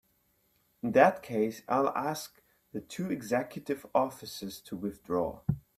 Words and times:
In 0.81 0.93
that 0.93 1.21
case 1.21 1.61
I'll 1.69 1.89
ask 1.89 2.41
the 2.73 2.81
two 2.81 3.11
executive 3.11 3.85
officers 3.93 4.59
to 4.61 4.75
withdraw. 4.75 5.41